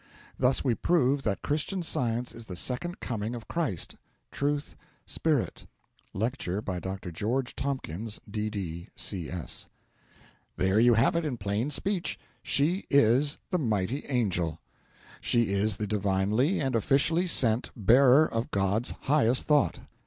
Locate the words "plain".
11.37-11.69